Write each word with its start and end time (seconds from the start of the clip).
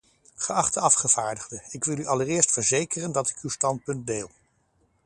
Geachte 0.39 0.79
afgevaardigde, 0.81 1.63
ik 1.69 1.83
wil 1.83 1.97
u 1.97 2.05
allereerst 2.05 2.51
verzekeren 2.51 3.11
dat 3.11 3.29
ik 3.29 3.37
uw 3.39 3.49
standpunt 3.49 4.07
deel. 4.07 4.31